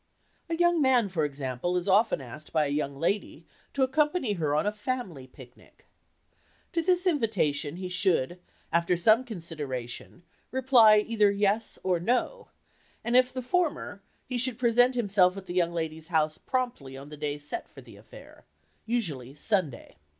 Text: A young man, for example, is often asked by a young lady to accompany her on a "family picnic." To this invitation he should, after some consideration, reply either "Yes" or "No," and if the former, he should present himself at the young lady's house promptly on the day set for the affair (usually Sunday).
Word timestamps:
A 0.49 0.55
young 0.57 0.81
man, 0.81 1.09
for 1.09 1.23
example, 1.23 1.77
is 1.77 1.87
often 1.87 2.21
asked 2.21 2.51
by 2.51 2.65
a 2.65 2.69
young 2.69 2.95
lady 2.97 3.45
to 3.73 3.83
accompany 3.83 4.33
her 4.33 4.55
on 4.55 4.65
a 4.65 4.71
"family 4.71 5.27
picnic." 5.27 5.85
To 6.71 6.81
this 6.81 7.05
invitation 7.05 7.75
he 7.75 7.87
should, 7.87 8.39
after 8.73 8.97
some 8.97 9.23
consideration, 9.23 10.23
reply 10.49 10.97
either 11.07 11.29
"Yes" 11.29 11.77
or 11.83 11.99
"No," 11.99 12.47
and 13.03 13.15
if 13.15 13.31
the 13.31 13.43
former, 13.43 14.01
he 14.25 14.39
should 14.39 14.57
present 14.57 14.95
himself 14.95 15.37
at 15.37 15.45
the 15.45 15.53
young 15.53 15.71
lady's 15.71 16.07
house 16.07 16.39
promptly 16.39 16.97
on 16.97 17.09
the 17.09 17.17
day 17.17 17.37
set 17.37 17.69
for 17.69 17.81
the 17.81 17.95
affair 17.95 18.45
(usually 18.87 19.35
Sunday). 19.35 19.97